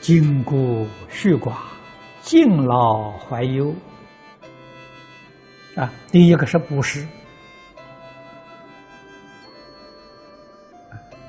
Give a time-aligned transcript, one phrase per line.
[0.00, 1.52] 筋骨续寡，
[2.22, 3.74] 敬老怀忧。
[5.76, 7.06] 啊，第一个是布施，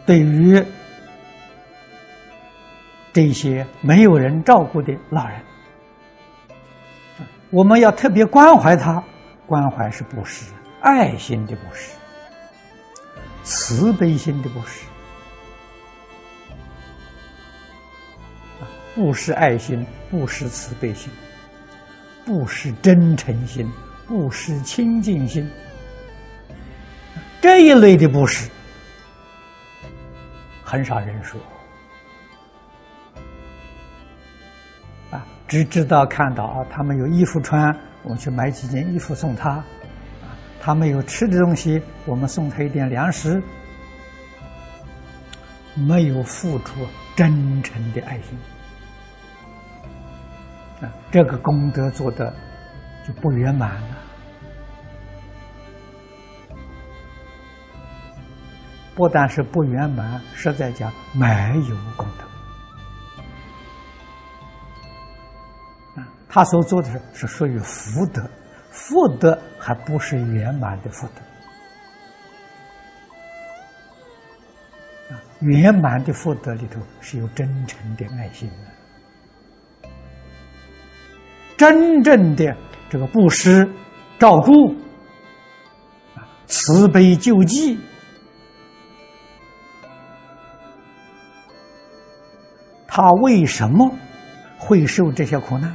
[0.05, 0.63] 对于
[3.13, 5.41] 这些没有人照顾的老人，
[7.51, 9.03] 我们要特别关怀他。
[9.45, 11.93] 关怀是布施，爱心的布施，
[13.43, 14.85] 慈悲心的布施。
[18.93, 21.11] 不失爱心，不失慈悲心，
[22.25, 23.71] 不失真诚心，
[24.05, 25.49] 不失清净心，
[27.41, 28.49] 这一类的布施
[30.63, 31.39] 很少人说。
[35.09, 39.63] 啊，只知道看到啊，他们有衣服穿，我去买几件衣服送他；啊，
[40.61, 43.41] 他们有吃的东西，我们送他一点粮食，
[45.75, 46.75] 没有付出
[47.15, 48.37] 真诚的爱心。
[50.81, 52.33] 啊，这个功德做的
[53.07, 53.97] 就不圆满了，
[58.95, 61.27] 不但是不圆满，实在讲没
[61.69, 62.23] 有功德。
[66.01, 68.27] 啊，他所做的是是属于福德，
[68.71, 71.21] 福德还不是圆满的福德。
[75.41, 78.80] 圆满的福德里头是有真诚的爱心的。
[81.61, 82.57] 真正的
[82.89, 83.71] 这个布施、
[84.17, 84.75] 照顾、
[86.15, 87.77] 啊慈悲救济，
[92.87, 93.95] 他为什么
[94.57, 95.69] 会受这些苦难？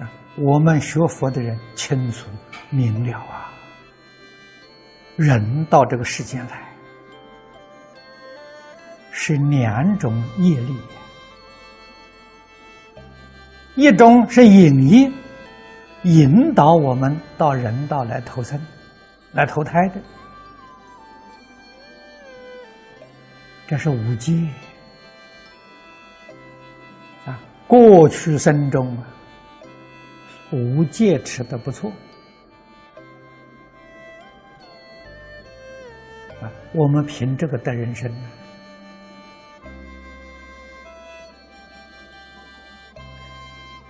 [0.00, 2.26] 啊，我们学佛的人清楚
[2.70, 3.52] 明了啊。
[5.14, 6.68] 人到这个世间来，
[9.12, 10.76] 是两种业力。
[13.76, 15.10] 一种是引业，
[16.04, 18.60] 引导我们到人道来投生、
[19.32, 20.00] 来投胎的，
[23.66, 24.32] 这是五戒
[27.26, 27.40] 啊。
[27.66, 29.06] 过去生中啊，
[30.52, 31.90] 五戒持的不错
[36.40, 38.28] 啊，我们凭这个得人生呢。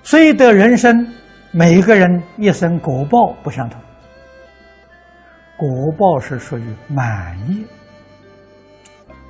[0.07, 1.11] 虽得人生，
[1.51, 3.81] 每一个人一生果报不相同。
[5.57, 7.65] 果报是属于满意、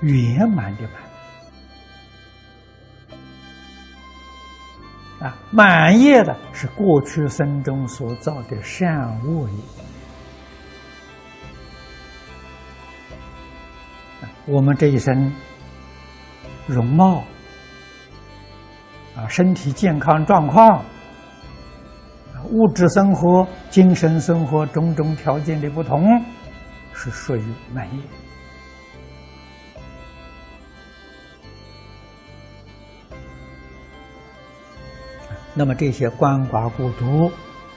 [0.01, 0.83] 圆满的
[5.21, 5.31] 满。
[5.31, 9.57] 啊，满业的是过去生中所造的善恶业。
[14.47, 15.33] 我们这一生
[16.67, 17.23] 容貌。
[19.17, 20.85] 啊，身体健康状况，啊
[22.51, 26.05] 物质生活、精神生活种种条件的不同，
[26.93, 28.03] 是属于满意。
[35.55, 37.31] 那么这些鳏寡孤独，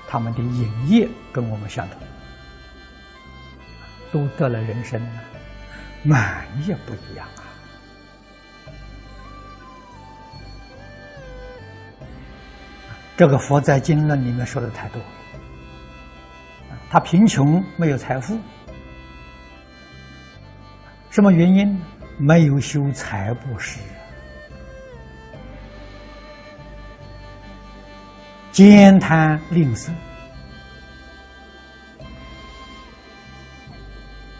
[0.08, 2.00] 他们的影业跟我们相同，
[4.12, 5.00] 都得了人生，
[6.04, 7.47] 满意不一样啊。
[13.17, 15.01] 这个佛在经论里面说的太多，
[16.88, 18.39] 他贫穷没有财富，
[21.09, 21.81] 什么原因？
[22.19, 23.79] 没有修财布施，
[28.51, 29.92] 兼贪吝啬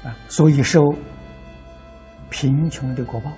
[0.04, 0.82] 啊，所以受
[2.30, 3.32] 贫穷的果报。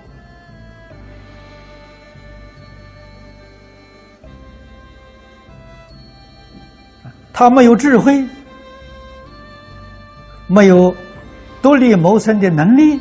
[7.40, 8.22] 他没有智慧，
[10.46, 10.94] 没有
[11.62, 13.00] 独立谋生的能力，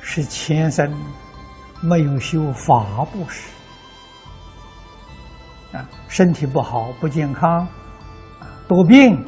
[0.00, 0.92] 是前生
[1.80, 3.48] 没有修法布施
[5.70, 7.60] 啊，身体不好不健康
[8.40, 9.24] 啊，多病，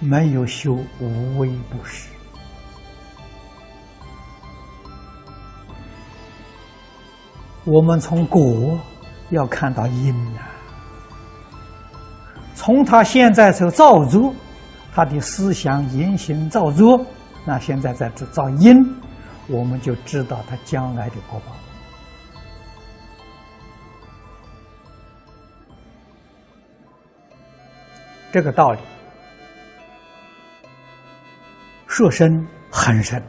[0.00, 2.08] 没有修无为布施。
[7.62, 8.80] 我们从果
[9.30, 10.50] 要看到因啊。
[12.54, 14.32] 从他现在所造作，
[14.94, 17.04] 他的思想言行造作，
[17.44, 18.82] 那现在在这造因，
[19.48, 21.52] 我们就知道他将来的果报。
[28.32, 28.78] 这个道理，
[31.86, 33.22] 说深很深，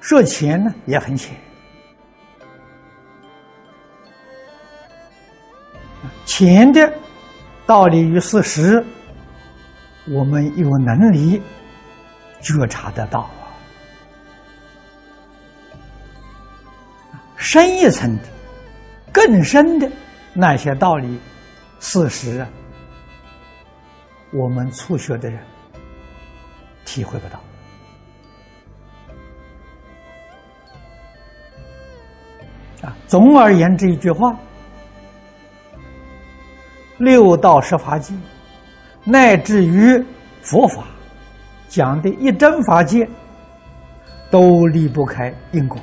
[0.00, 1.34] 说浅呢也很浅。
[6.24, 6.92] 浅的
[7.66, 8.84] 道理与事实，
[10.06, 11.40] 我们有能力
[12.40, 13.48] 觉察得到啊。
[17.36, 18.22] 深一层的、
[19.12, 19.90] 更深的
[20.34, 21.18] 那些道理、
[21.80, 22.48] 事实啊，
[24.32, 25.40] 我们初学的人
[26.84, 27.40] 体会不到。
[32.86, 34.36] 啊，总而言之一句话，
[37.04, 38.14] 六道十法界，
[39.04, 40.02] 乃至于
[40.42, 40.84] 佛法
[41.68, 43.08] 讲的一真法界，
[44.30, 45.78] 都离不开因果。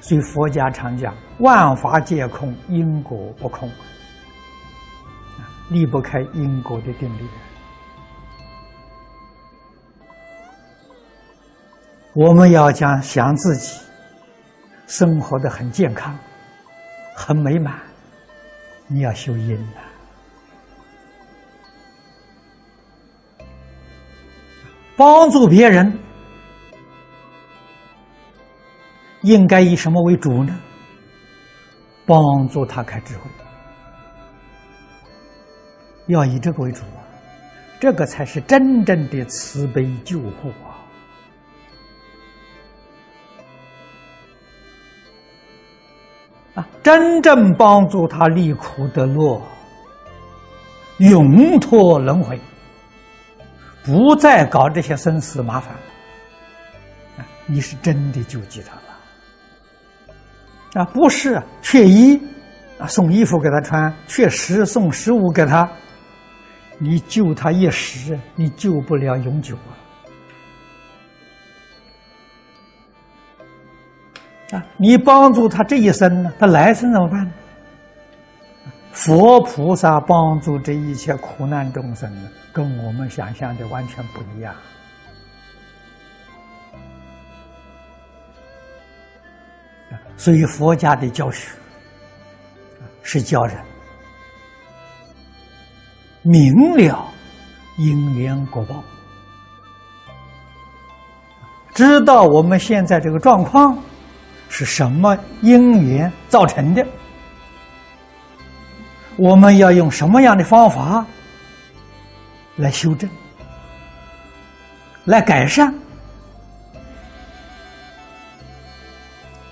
[0.00, 3.70] 所以佛家常讲“万法皆空，因果不空”，
[5.70, 7.22] 离不开因果的定律。
[12.14, 13.80] 我们要讲想自己
[14.86, 16.18] 生活的很健康、
[17.14, 17.80] 很美满，
[18.92, 19.80] 你要修因呐。
[24.96, 25.98] 帮助别人。
[29.22, 30.52] 应该以什么为主呢？
[32.04, 33.30] 帮助他开智慧，
[36.08, 36.98] 要以这个为主啊！
[37.78, 40.71] 这个才是真正的慈悲救护啊！
[46.54, 49.40] 啊，真正帮助他离苦得乐，
[50.98, 52.38] 永脱轮回，
[53.82, 55.74] 不再搞这些生死麻烦。
[57.16, 58.82] 啊，你是真的救济他了。
[60.74, 62.20] 啊，不是缺衣
[62.78, 65.68] 啊，送衣服给他穿；缺食，送食物给他。
[66.78, 69.72] 你救他一时，你救不了永久啊！
[74.52, 77.32] 啊，你帮助他这一生呢，他来生怎么办呢？
[78.92, 84.54] 佛菩萨帮助这一切苦难众生呢，跟我们想象的完全不一样。
[90.18, 91.50] 所以，佛家的教学
[93.02, 93.56] 是教人
[96.20, 97.04] 明了
[97.78, 98.84] 因缘果报，
[101.74, 103.76] 知道我们现在这个状况
[104.54, 106.86] 是什么因缘造成的，
[109.16, 111.06] 我们要用什么样的方法
[112.56, 113.08] 来修正、
[115.06, 115.72] 来改善。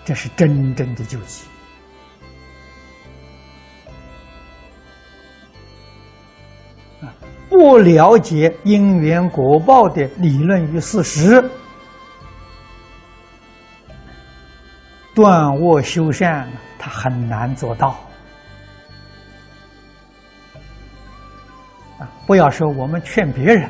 [0.04, 1.44] 这是真正的救济
[7.00, 7.08] 啊！
[7.48, 11.42] 不了解因缘果报的理论与事实，
[15.14, 16.48] 断恶修善，
[16.78, 17.98] 他很难做到
[21.98, 22.08] 啊！
[22.26, 23.68] 不要说我们劝别人，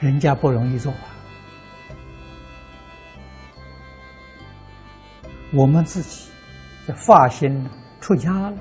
[0.00, 0.92] 人家不容易做。
[5.52, 6.28] 我们自己
[6.86, 7.66] 的发心
[8.00, 8.52] 出家了，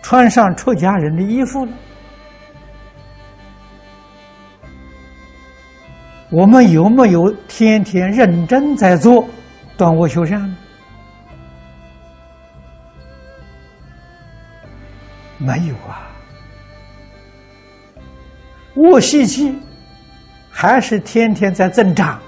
[0.00, 1.72] 穿上出家人的衣服了，
[6.30, 9.26] 我们有没有天天认真在做
[9.76, 10.54] 断恶修善？
[15.38, 16.10] 没有啊，
[18.74, 19.56] 卧习气
[20.50, 22.20] 还是天天在增长。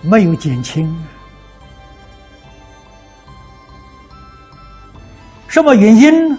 [0.00, 0.96] 没有减轻，
[5.48, 6.38] 什么原因呢？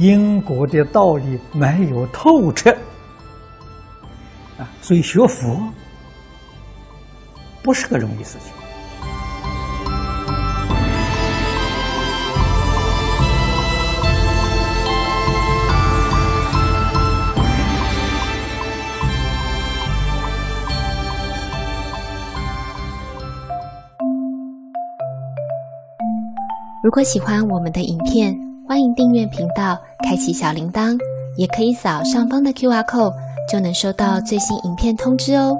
[0.00, 2.70] 因果的道理没有透彻
[4.56, 5.62] 啊，所以学佛
[7.62, 8.50] 不是个容易事情。
[26.82, 28.34] 如果喜欢我们的影片，
[28.66, 30.98] 欢迎订阅频道，开启小铃铛，
[31.36, 33.14] 也可以扫上方的 Q R code，
[33.50, 35.56] 就能收到最新影片通知哦。